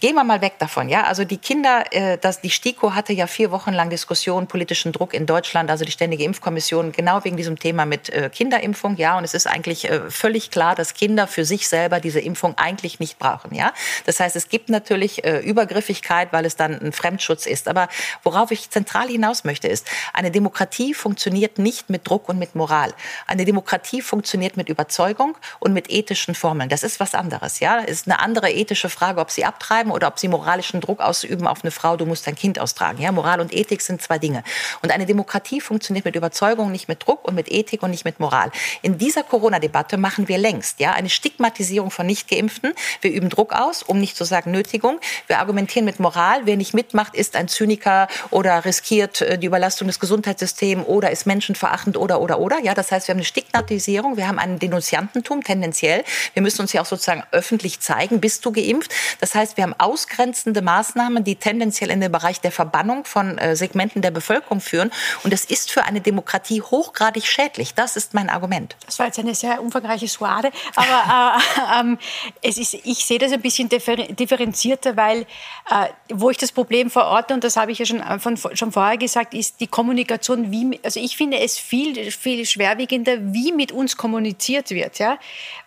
[0.00, 1.04] Gehen wir mal weg davon, ja.
[1.04, 5.14] Also die Kinder, äh, das, die STIKO hatte ja vier Wochen lang Diskussion, politischen Druck
[5.14, 9.18] in Deutschland, also die Ständige Impfkommission, genau wegen diesem Thema mit äh, Kinderimpfung, ja.
[9.18, 13.00] Und es ist eigentlich äh, völlig klar, dass Kinder für sich selber diese Impfung eigentlich
[13.00, 13.72] nicht brauchen, ja.
[14.06, 17.68] Das heißt, es gibt natürlich äh, Übergriffigkeit, weil es dann ein Fremdschutz ist.
[17.68, 17.88] Aber
[18.22, 22.92] worauf ich zentral hinaus möchte, ist, eine Demokratie funktioniert nicht mit Druck und mit Moral.
[23.26, 26.68] Eine Demokratie funktioniert mit Überzeugung und mit ethischen Formeln.
[26.68, 27.80] Das ist was anderes, ja.
[27.80, 31.46] Es ist eine andere ethische Frage, ob sie abtreiben oder ob sie moralischen Druck ausüben
[31.46, 33.00] auf eine Frau, du musst dein Kind austragen.
[33.02, 34.42] Ja, Moral und Ethik sind zwei Dinge.
[34.82, 38.20] Und eine Demokratie funktioniert mit Überzeugung, nicht mit Druck und mit Ethik und nicht mit
[38.20, 38.50] Moral.
[38.82, 42.72] In dieser Corona-Debatte machen wir längst, ja, eine Stigmatisierung von Nichtgeimpften.
[43.00, 45.00] Wir üben Druck aus, um nicht zu sagen Nötigung.
[45.26, 46.42] Wir argumentieren mit Moral.
[46.44, 51.26] Wer nicht mitmacht, ist ein Zyniker oder riskiert äh, die Überlastung des Gesundheitssystems oder ist
[51.26, 52.60] menschenverachtend oder, oder, oder.
[52.62, 56.04] Ja, das heißt, wir haben eine Stigmatisierung, wir haben ein Denunziantentum tendenziell.
[56.34, 58.94] Wir müssen uns ja auch sozusagen öffentlich zeigen, bist du geimpft?
[59.20, 63.56] Das heißt, wir haben ausgrenzende Maßnahmen, die tendenziell in den Bereich der Verbannung von äh,
[63.56, 64.90] Segmenten der Bevölkerung führen.
[65.22, 67.74] Und das ist für eine Demokratie hochgradig schädlich.
[67.74, 68.76] Das ist mein Argument.
[68.86, 70.50] Das war jetzt eine sehr umfangreiche Suade.
[70.74, 71.98] Aber äh, ähm,
[72.42, 75.22] es ist, ich sehe das ein bisschen differenzierter, weil
[75.70, 78.96] äh, wo ich das Problem verorte, und das habe ich ja schon, von, schon vorher
[78.96, 83.96] gesagt, ist die Kommunikation, wie, also ich finde es viel, viel schwerwiegender, wie mit uns
[83.96, 84.98] kommuniziert wird.
[84.98, 85.18] Ja?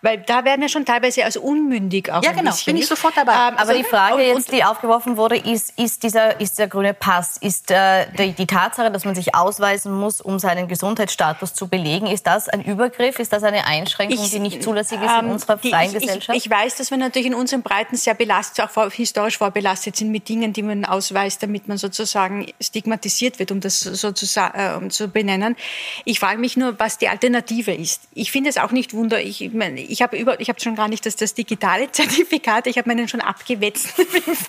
[0.02, 2.74] Weil da werden wir schon teilweise als unmündig auch Ja, genau, bisschen.
[2.74, 3.32] bin ich sofort dabei.
[3.32, 6.94] Ähm, aber die Frage und, jetzt, die aufgeworfen wurde, ist, ist, dieser, ist der grüne
[6.94, 11.68] Pass, ist äh, die, die Tatsache, dass man sich ausweisen muss, um seinen Gesundheitsstatus zu
[11.68, 15.26] belegen, ist das ein Übergriff, ist das eine Einschränkung, ich, die nicht zulässig ist in
[15.26, 16.36] ähm, unserer freien ich, Gesellschaft?
[16.36, 19.96] Ich, ich, weiß, dass wir natürlich in unseren Breiten sehr belastet, auch vor, historisch vorbelastet
[19.96, 24.76] sind mit Dingen, die man ausweist, damit man sozusagen stigmatisiert wird, um das sozusagen äh,
[24.76, 25.56] um zu benennen.
[26.04, 28.02] Ich frage mich nur, was die Alternative ist.
[28.14, 29.20] Ich finde es auch nicht wunder.
[29.20, 32.66] Ich, mein, ich habe über, ich habe schon gar nicht das, das digitale Zertifikat.
[32.66, 33.91] Ich habe meinen schon abgewetzt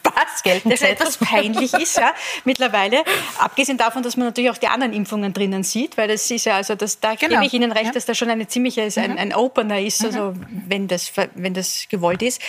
[0.03, 3.03] Pass, der schon etwas peinlich ist ja, mittlerweile.
[3.37, 6.55] Abgesehen davon, dass man natürlich auch die anderen Impfungen drinnen sieht, weil das ist ja
[6.55, 7.35] also, das, da genau.
[7.35, 7.91] gebe ich Ihnen recht, ja.
[7.91, 9.17] dass da schon eine ziemliche ein, mhm.
[9.17, 10.07] ein Opener ist, mhm.
[10.07, 10.33] also
[10.67, 12.41] wenn das wenn das gewollt ist.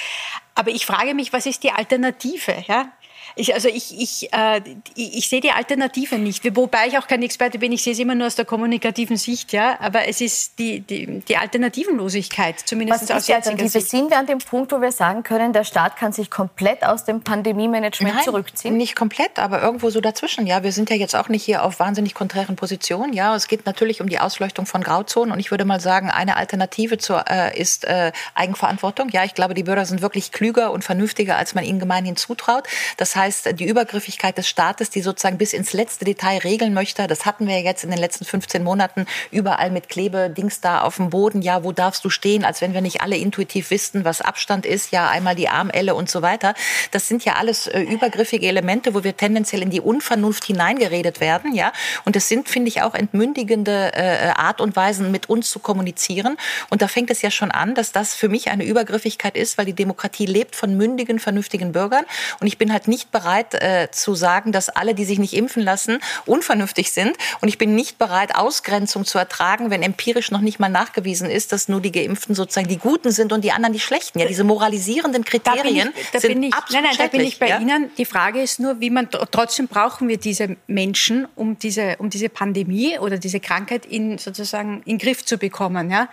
[0.55, 2.65] Aber ich frage mich, was ist die Alternative?
[2.69, 2.93] Ja?
[3.37, 4.61] Ich, also ich, ich, äh,
[4.95, 7.99] ich, ich sehe die Alternative nicht, wobei ich auch kein Experte bin, ich sehe es
[7.99, 13.03] immer nur aus der kommunikativen Sicht, ja, aber es ist die, die, die Alternativenlosigkeit, zumindest
[13.03, 13.69] Was aus ist die Alternative?
[13.71, 13.91] Sicht.
[13.91, 17.05] Sind wir an dem Punkt, wo wir sagen können, der Staat kann sich komplett aus
[17.05, 18.77] dem Pandemie-Management zurückziehen?
[18.77, 20.63] nicht komplett, aber irgendwo so dazwischen, ja.
[20.63, 23.35] Wir sind ja jetzt auch nicht hier auf wahnsinnig konträren Positionen, ja.
[23.35, 26.99] Es geht natürlich um die Ausleuchtung von Grauzonen und ich würde mal sagen, eine Alternative
[26.99, 29.09] zur, äh, ist äh, Eigenverantwortung.
[29.09, 32.69] Ja, ich glaube, die Bürger sind wirklich klüger und vernünftiger, als man ihnen gemeinhin zutraut.
[32.97, 37.07] Das heißt, heißt, die Übergriffigkeit des Staates, die sozusagen bis ins letzte Detail regeln möchte,
[37.07, 41.11] das hatten wir jetzt in den letzten 15 Monaten überall mit Klebedings da auf dem
[41.11, 41.43] Boden.
[41.43, 42.45] Ja, wo darfst du stehen?
[42.45, 44.93] Als wenn wir nicht alle intuitiv wüssten, was Abstand ist.
[44.93, 46.55] Ja, einmal die Armelle und so weiter.
[46.91, 51.55] Das sind ja alles äh, übergriffige Elemente, wo wir tendenziell in die Unvernunft hineingeredet werden.
[51.55, 51.73] Ja,
[52.05, 56.37] und das sind, finde ich, auch entmündigende äh, Art und Weisen, mit uns zu kommunizieren.
[56.69, 59.67] Und da fängt es ja schon an, dass das für mich eine Übergriffigkeit ist, weil
[59.67, 62.05] die Demokratie lebt von mündigen, vernünftigen Bürgern.
[62.41, 65.63] Und ich bin halt nicht bereit äh, zu sagen, dass alle, die sich nicht impfen
[65.63, 67.17] lassen, unvernünftig sind.
[67.41, 71.53] Und ich bin nicht bereit, Ausgrenzung zu ertragen, wenn empirisch noch nicht mal nachgewiesen ist,
[71.53, 74.19] dass nur die Geimpften sozusagen die Guten sind und die anderen die Schlechten.
[74.19, 77.39] Ja, diese moralisierenden Kriterien da ich, da sind ich, absolut Nein, nein, da bin ich
[77.39, 77.61] bei ja?
[77.61, 77.91] Ihnen.
[77.97, 82.29] Die Frage ist nur, wie man trotzdem brauchen wir diese Menschen, um diese, um diese
[82.29, 85.89] Pandemie oder diese Krankheit in sozusagen in Griff zu bekommen.
[85.91, 86.09] Ja?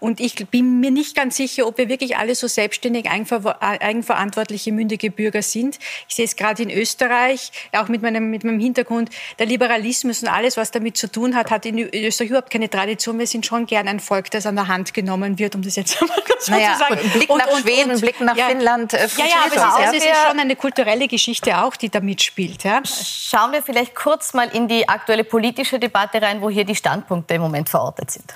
[0.00, 5.10] Und ich bin mir nicht ganz sicher, ob wir wirklich alle so selbstständig, eigenverantwortliche, mündige
[5.10, 5.78] Bürger sind.
[6.08, 10.22] Ich sehe es gerade gerade in Österreich, auch mit meinem, mit meinem Hintergrund, der Liberalismus
[10.22, 13.18] und alles, was damit zu tun hat, hat in Österreich überhaupt keine Tradition.
[13.18, 16.00] Wir sind schon gern ein Volk, das an der Hand genommen wird, um das jetzt
[16.00, 17.10] mal so naja, zu sagen.
[17.12, 18.94] Blick nach und, Schweden, und, Blick nach ja, Finnland.
[18.94, 22.00] Äh, ja, ja, aber es ist, es ist schon eine kulturelle Geschichte auch, die da
[22.00, 22.64] mitspielt.
[22.64, 22.82] Ja.
[22.84, 27.34] Schauen wir vielleicht kurz mal in die aktuelle politische Debatte rein, wo hier die Standpunkte
[27.34, 28.34] im Moment verortet sind.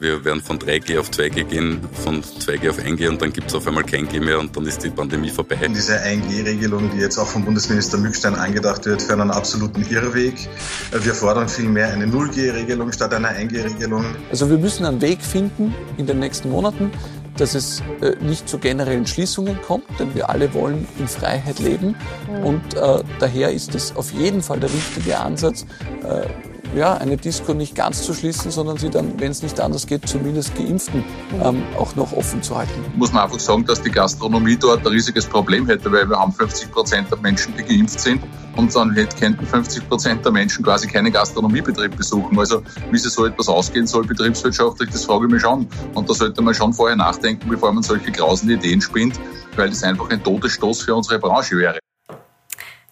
[0.00, 3.54] Wir werden von 3G auf 2G gehen, von 2G auf 1G und dann gibt es
[3.56, 5.58] auf einmal kein G mehr und dann ist die Pandemie vorbei.
[5.74, 10.34] Diese 1G-Regelung, die jetzt auch vom Bundesminister Mückstein angedacht wird, für einen absoluten Irrweg.
[10.92, 14.04] Wir fordern vielmehr eine 0G-Regelung statt einer 1G-Regelung.
[14.30, 16.92] Also wir müssen einen Weg finden in den nächsten Monaten,
[17.36, 21.96] dass es äh, nicht zu generellen Schließungen kommt, denn wir alle wollen in Freiheit leben.
[22.44, 25.66] Und äh, daher ist es auf jeden Fall der richtige Ansatz,
[26.04, 26.28] äh,
[26.74, 30.08] ja, eine Disco nicht ganz zu schließen, sondern sie dann, wenn es nicht anders geht,
[30.08, 31.04] zumindest Geimpften
[31.42, 32.84] ähm, auch noch offen zu halten.
[32.96, 36.32] Muss man einfach sagen, dass die Gastronomie dort ein riesiges Problem hätte, weil wir haben
[36.32, 38.22] 50 Prozent der Menschen, die geimpft sind
[38.56, 42.38] und dann könnten 50 Prozent der Menschen quasi keinen Gastronomiebetrieb besuchen.
[42.38, 45.68] Also wie sich so etwas ausgehen soll betriebswirtschaftlich, das frage ich mich schon.
[45.94, 49.18] Und da sollte man schon vorher nachdenken, bevor man solche grausen Ideen spinnt,
[49.56, 51.78] weil das einfach ein Todesstoß für unsere Branche wäre.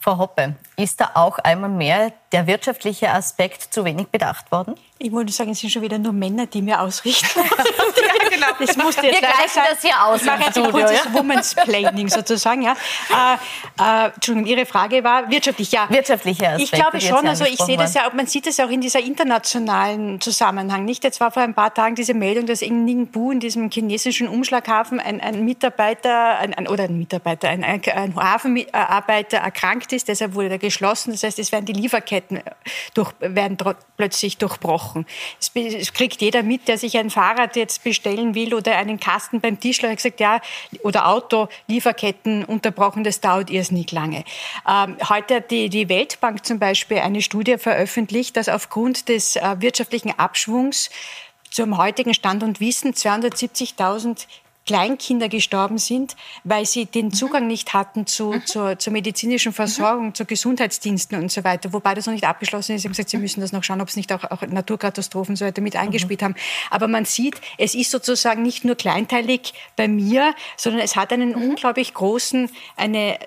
[0.07, 4.77] Frau Hoppe, ist da auch einmal mehr der wirtschaftliche Aspekt zu wenig bedacht worden?
[4.99, 7.29] Ich wollte sagen, es sind schon wieder nur Männer, die mir ausrichten.
[7.37, 8.47] ja, genau.
[8.59, 10.23] Das musste jetzt Wir gleichen das hier aus.
[10.23, 11.13] Ich mache jetzt ein kurzes ja?
[11.13, 12.63] Women's Planning sozusagen.
[12.63, 12.75] Ja.
[13.09, 15.89] Äh, äh, Entschuldigung, Ihre Frage war wirtschaftlich, ja.
[15.89, 16.63] Wirtschaftlicher Aspekt.
[16.63, 19.01] Ich glaube schon, also ich sehe das ja, man sieht das ja auch in dieser
[19.01, 20.85] internationalen Zusammenhang.
[20.85, 21.05] Nicht?
[21.05, 25.01] Jetzt war vor ein paar Tagen diese Meldung, dass in Ningbu, in diesem chinesischen Umschlaghafen,
[25.01, 30.51] ein, ein Mitarbeiter, ein, ein, oder ein Mitarbeiter, ein, ein Hafenarbeiter erkrankt ist, deshalb wurde
[30.51, 31.13] er geschlossen.
[31.13, 32.41] Das heißt, es werden die Lieferketten
[32.95, 33.57] durch, werden
[33.97, 34.86] plötzlich durchbrochen.
[35.39, 39.59] Es, kriegt jeder mit, der sich ein Fahrrad jetzt bestellen will oder einen Kasten beim
[39.59, 40.41] Tischler, hat gesagt, ja,
[40.83, 44.25] oder Auto, Lieferketten unterbrochen, das dauert irrsinnig lange.
[44.69, 49.57] Ähm, heute hat die, die Weltbank zum Beispiel eine Studie veröffentlicht, dass aufgrund des äh,
[49.59, 50.91] wirtschaftlichen Abschwungs
[51.51, 54.27] zum heutigen Stand und Wissen 270.000
[54.67, 58.47] Kleinkinder gestorben sind, weil sie den Zugang nicht hatten zu, mhm.
[58.47, 60.15] zur, zur, medizinischen Versorgung, mhm.
[60.15, 61.73] zu Gesundheitsdiensten und so weiter.
[61.73, 62.83] Wobei das noch nicht abgeschlossen ist.
[62.83, 65.37] Sie haben gesagt, Sie müssen das noch schauen, ob es nicht auch, auch Naturkatastrophen und
[65.37, 66.35] so weiter mit eingespielt haben.
[66.71, 71.35] Aber man sieht, es ist sozusagen nicht nur kleinteilig bei mir, sondern es hat einen
[71.35, 73.19] unglaublich großen, eine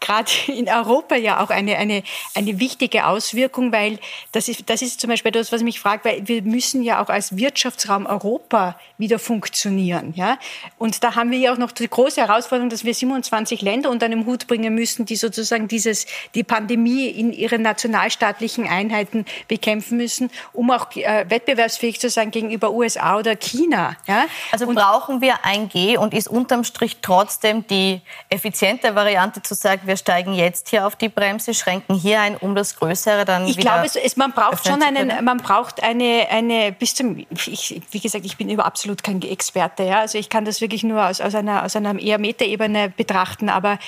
[0.00, 2.02] gerade in Europa ja auch eine, eine,
[2.34, 3.98] eine wichtige Auswirkung, weil
[4.32, 7.08] das ist, das ist zum Beispiel das, was mich fragt, weil wir müssen ja auch
[7.08, 10.12] als Wirtschaftsraum Europa wieder funktionieren.
[10.16, 10.38] Ja?
[10.78, 14.06] Und da haben wir ja auch noch die große Herausforderung, dass wir 27 Länder unter
[14.06, 20.30] einem Hut bringen müssen, die sozusagen dieses, die Pandemie in ihren nationalstaatlichen Einheiten bekämpfen müssen,
[20.52, 23.96] um auch äh, wettbewerbsfähig zu sein gegenüber USA oder China.
[24.06, 24.26] Ja?
[24.52, 29.82] Also und brauchen wir 1G und ist unterm Strich trotzdem die effiziente Variante zu sagen,
[29.88, 33.56] wir steigen jetzt hier auf die Bremse, schränken hier ein, um das Größere dann ich
[33.56, 33.82] wieder.
[33.82, 37.98] Ich glaube, es, man braucht schon einen, man braucht eine, eine bis zum, ich, wie
[37.98, 41.20] gesagt, ich bin über absolut kein Experte, ja, also ich kann das wirklich nur aus,
[41.20, 43.78] aus einer, aus einer eher Metaebene betrachten, aber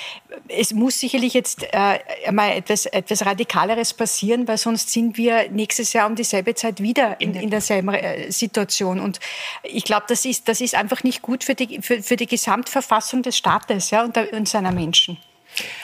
[0.47, 1.99] es muss sicherlich jetzt äh,
[2.31, 7.21] mal etwas, etwas Radikaleres passieren, weil sonst sind wir nächstes Jahr um dieselbe Zeit wieder
[7.21, 9.19] in, in derselben äh, Situation und
[9.63, 13.21] ich glaube, das ist, das ist einfach nicht gut für die, für, für die Gesamtverfassung
[13.21, 15.17] des Staates ja, und, der, und seiner Menschen.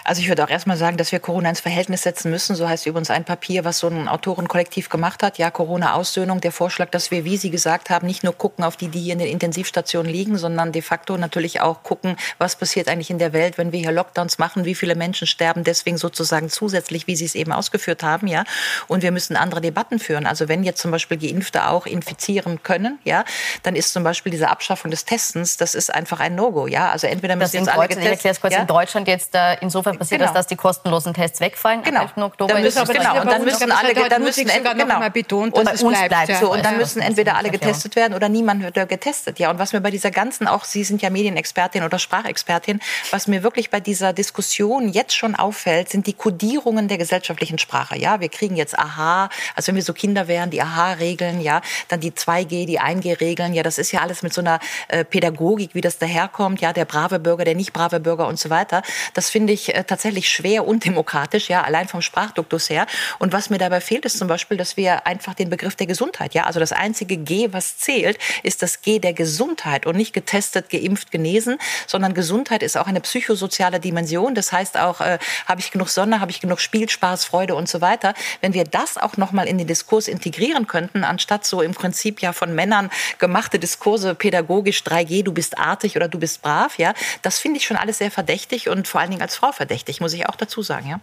[0.04, 2.56] Also ich würde auch erstmal sagen, dass wir Corona ins Verhältnis setzen müssen.
[2.56, 5.38] So heißt übrigens ein Papier, was so ein Autorenkollektiv gemacht hat.
[5.38, 6.42] Ja, Corona-Aussöhnung.
[6.42, 9.14] Der Vorschlag, dass wir, wie Sie gesagt haben, nicht nur gucken auf die, die hier
[9.14, 13.34] in den Intensivstationen liegen, sondern de facto natürlich auch gucken, was passiert eigentlich in der
[13.34, 17.26] Welt, wenn wir hier Lockdowns machen, wie viele Menschen sterben deswegen sozusagen zusätzlich, wie Sie
[17.26, 18.28] es eben ausgeführt haben.
[18.28, 18.46] Ja,
[18.88, 20.26] und wir müssen andere Debatten führen.
[20.26, 23.26] Also wenn jetzt zum Beispiel Geimpfte auch infizieren können, ja,
[23.64, 26.68] dann ist zum Beispiel diese Abschaffung des Testens, das ist einfach ein No-Go.
[26.68, 28.62] Ja, also entweder müssen jetzt alle getestet, ja?
[28.62, 30.34] in Deutschland jetzt äh, insofern passiert genau.
[30.34, 31.84] das, dass die kostenlosen Tests wegfallen.
[31.84, 32.02] Genau.
[32.02, 32.26] Ab 11.
[32.26, 33.22] Oktober dann müssen, genau.
[33.22, 35.10] Und dann müssen alle, dann müssen genau.
[35.10, 36.10] betont, und es bleibt.
[36.10, 36.52] bleibt so.
[36.52, 39.40] Und dann müssen entweder alle getestet werden oder niemand wird getestet.
[39.40, 39.50] Ja.
[39.50, 42.80] Und was mir bei dieser ganzen, auch Sie sind ja Medienexpertin oder Sprachexpertin,
[43.12, 47.98] was mir wirklich bei dieser Diskussion jetzt schon auffällt, sind die Kodierungen der gesellschaftlichen Sprache.
[47.98, 52.00] Ja, wir kriegen jetzt Aha, also wenn wir so Kinder wären, die Aha-Regeln, ja, dann
[52.00, 55.82] die 2G, die 1G-Regeln, ja, das ist ja alles mit so einer äh, Pädagogik, wie
[55.82, 58.82] das daherkommt, ja, der brave Bürger, der nicht brave Bürger und so weiter.
[59.14, 62.88] Das finde ich äh, tatsächlich schwer undemokratisch, ja, allein vom Sprachduktus her.
[63.20, 66.34] Und was mir dabei fehlt, ist zum Beispiel, dass wir einfach den Begriff der Gesundheit,
[66.34, 70.70] ja, also das einzige G, was zählt, ist das G der Gesundheit und nicht getestet,
[70.70, 71.58] geimpft, genesen,
[71.88, 74.36] sondern Gesundheit ist auch eine psychosoziale Dimension.
[74.36, 77.70] Das heißt auch, äh, habe ich genug Sonne, habe ich genug Spiel, Spaß, Freude und
[77.70, 78.14] so weiter.
[78.42, 82.22] Wenn wir das auch noch mal in den Diskurs integrieren könnten, anstatt so im Prinzip
[82.22, 86.94] ja von Männern gemachte Diskurse pädagogisch 3G, du bist artig oder du bist brav, ja,
[87.22, 90.14] das finde ich schon alles sehr verdächtig und vor allen Dingen als Frau verdächtig muss
[90.14, 90.90] ich auch dazu sagen.
[90.90, 91.00] Ja?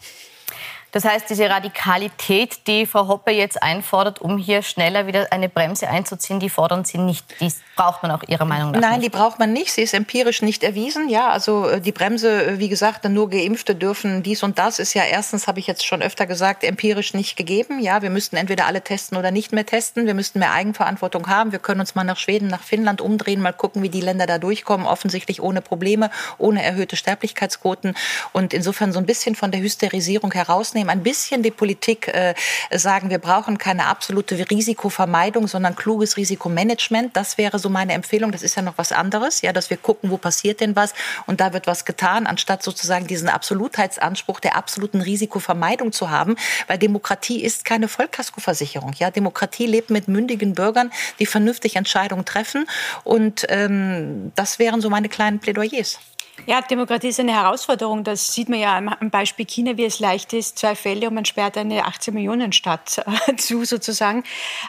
[0.94, 5.88] Das heißt, diese Radikalität, die Frau Hoppe jetzt einfordert, um hier schneller wieder eine Bremse
[5.88, 7.26] einzuziehen, die fordern Sie nicht.
[7.40, 9.06] Die braucht man auch Ihrer Meinung nach Nein, nicht.
[9.06, 9.72] die braucht man nicht.
[9.72, 11.08] Sie ist empirisch nicht erwiesen.
[11.08, 14.94] Ja, also äh, die Bremse, äh, wie gesagt, nur Geimpfte dürfen dies und das ist
[14.94, 17.80] ja erstens, habe ich jetzt schon öfter gesagt, empirisch nicht gegeben.
[17.80, 20.06] Ja, wir müssten entweder alle testen oder nicht mehr testen.
[20.06, 21.50] Wir müssten mehr Eigenverantwortung haben.
[21.50, 24.38] Wir können uns mal nach Schweden, nach Finnland umdrehen, mal gucken, wie die Länder da
[24.38, 24.86] durchkommen.
[24.86, 27.96] Offensichtlich ohne Probleme, ohne erhöhte Sterblichkeitsquoten.
[28.32, 32.34] Und insofern so ein bisschen von der Hysterisierung herausnehmen nehmen, ein bisschen die Politik äh,
[32.70, 37.16] sagen, wir brauchen keine absolute Risikovermeidung, sondern kluges Risikomanagement.
[37.16, 38.32] Das wäre so meine Empfehlung.
[38.32, 40.94] Das ist ja noch was anderes, ja, dass wir gucken, wo passiert denn was
[41.26, 46.78] und da wird was getan, anstatt sozusagen diesen Absolutheitsanspruch der absoluten Risikovermeidung zu haben, weil
[46.78, 48.92] Demokratie ist keine Vollkaskoversicherung.
[48.98, 52.66] Ja, Demokratie lebt mit mündigen Bürgern, die vernünftig Entscheidungen treffen
[53.04, 55.98] und ähm, das wären so meine kleinen Plädoyers.
[56.46, 58.04] Ja, Demokratie ist eine Herausforderung.
[58.04, 61.24] Das sieht man ja am Beispiel China, wie es leicht ist, zwei Fälle und man
[61.24, 64.24] sperrt eine 18 Millionen Stadt äh, zu sozusagen.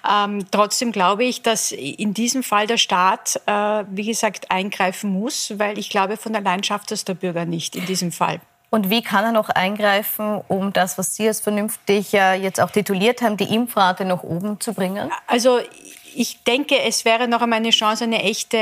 [0.10, 5.54] Ähm, trotzdem glaube ich, dass in diesem Fall der Staat, äh, wie gesagt, eingreifen muss,
[5.58, 8.40] weil ich glaube, von allein schafft das der Bürger nicht in diesem Fall.
[8.70, 12.72] Und wie kann er noch eingreifen, um das, was Sie als vernünftig ja jetzt auch
[12.72, 15.10] tituliert haben, die Impfrate nach oben zu bringen?
[15.28, 15.60] Also
[16.18, 18.58] ich denke, es wäre noch einmal eine Chance, eine echte,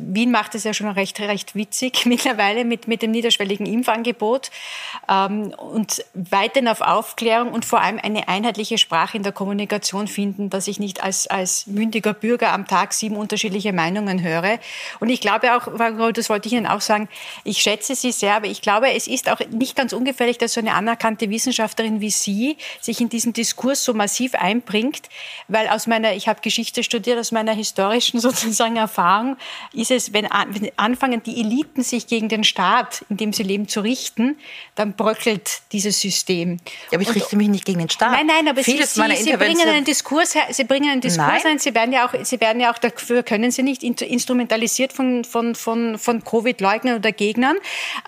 [0.00, 4.50] Wien macht es ja schon recht, recht witzig mittlerweile mit, mit dem niederschwelligen Impfangebot
[5.08, 10.50] ähm, und weiterhin auf Aufklärung und vor allem eine einheitliche Sprache in der Kommunikation finden,
[10.50, 14.58] dass ich nicht als, als mündiger Bürger am Tag sieben unterschiedliche Meinungen höre.
[14.98, 15.68] Und ich glaube auch,
[16.12, 17.08] das wollte ich Ihnen auch sagen,
[17.44, 20.60] ich schätze Sie sehr, aber ich glaube, es ist auch nicht ganz ungefährlich, dass so
[20.60, 25.08] eine anerkannte Wissenschaftlerin wie Sie sich in diesen Diskurs so massiv einbringt,
[25.46, 29.36] weil aus meiner, ich habe Geschichte studiert, studiert aus meiner historischen sozusagen Erfahrung,
[29.72, 33.68] ist es, wenn, wenn anfangen die Eliten sich gegen den Staat, in dem sie leben,
[33.68, 34.36] zu richten,
[34.74, 36.58] dann bröckelt dieses System.
[36.90, 38.12] Ja, aber ich und, richte mich nicht gegen den Staat.
[38.12, 41.58] Nein, nein, aber Vieles sie, sie, sie bringen einen Diskurs, sie bringen einen Diskurs ein.
[41.58, 45.54] Sie werden ja auch, sie werden ja auch dafür können sie nicht instrumentalisiert von von
[45.54, 47.56] von von Covid-Leugnern oder Gegnern.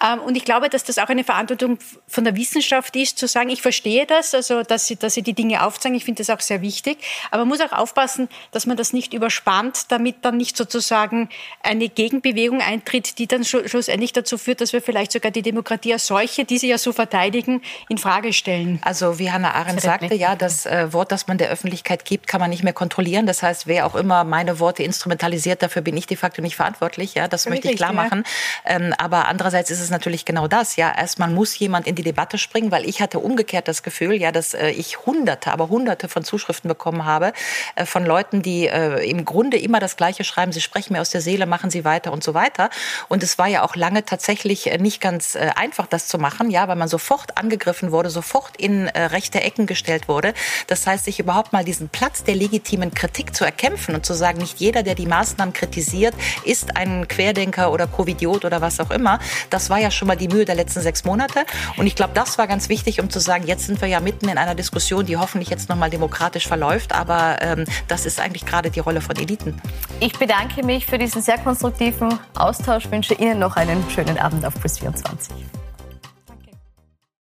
[0.03, 3.51] Ähm, und ich glaube, dass das auch eine Verantwortung von der Wissenschaft ist, zu sagen,
[3.51, 5.97] ich verstehe das, also dass sie dass sie die Dinge aufzeigen.
[5.97, 6.99] Ich finde das auch sehr wichtig.
[7.31, 11.29] Aber man muss auch aufpassen, dass man das nicht überspannt, damit dann nicht sozusagen
[11.63, 16.07] eine Gegenbewegung eintritt, die dann schlussendlich dazu führt, dass wir vielleicht sogar die Demokratie als
[16.07, 18.81] solche, die sie ja so verteidigen, in Frage stellen.
[18.83, 22.41] Also wie Hannah Arendt sagte, ja, das äh, Wort, das man der Öffentlichkeit gibt, kann
[22.41, 23.27] man nicht mehr kontrollieren.
[23.27, 27.15] Das heißt, wer auch immer meine Worte instrumentalisiert, dafür bin ich de facto nicht verantwortlich.
[27.15, 28.25] Ja, das möchte ich klar machen.
[28.65, 30.77] Ähm, aber andererseits ist es natürlich genau das.
[30.77, 34.33] Ja, erstmal muss jemand in die Debatte springen, weil ich hatte umgekehrt das Gefühl, ja,
[34.33, 37.33] dass äh, ich Hunderte, aber Hunderte von Zuschriften bekommen habe
[37.75, 40.53] äh, von Leuten, die äh, im Grunde immer das Gleiche schreiben.
[40.53, 42.71] Sie sprechen mir aus der Seele, machen Sie weiter und so weiter.
[43.09, 46.51] Und es war ja auch lange tatsächlich äh, nicht ganz äh, einfach, das zu machen,
[46.51, 50.35] ja, weil man sofort angegriffen wurde, sofort in äh, rechte Ecken gestellt wurde.
[50.67, 54.39] Das heißt, sich überhaupt mal diesen Platz der legitimen Kritik zu erkämpfen und zu sagen,
[54.39, 59.19] nicht jeder, der die Maßnahmen kritisiert, ist ein Querdenker oder Covidiot oder was auch immer.
[59.51, 61.45] Das war ja schon mal die Mühe der letzten sechs Monate.
[61.77, 64.29] Und ich glaube, das war ganz wichtig, um zu sagen, jetzt sind wir ja mitten
[64.29, 66.93] in einer Diskussion, die hoffentlich jetzt nochmal demokratisch verläuft.
[66.93, 69.55] Aber ähm, das ist eigentlich gerade die Rolle von Eliten.
[70.01, 74.55] Ich bedanke mich für diesen sehr konstruktiven Austausch, wünsche Ihnen noch einen schönen Abend auf
[74.55, 75.33] Plus 24.